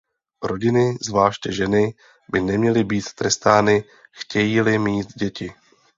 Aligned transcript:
Rodiny, 0.43 0.97
zvláště 1.01 1.51
ženy, 1.51 1.93
by 2.31 2.41
neměly 2.41 2.83
být 2.83 3.13
trestány, 3.13 3.83
chtějí-li 4.11 4.79
mít 4.79 5.13
děti. 5.15 5.53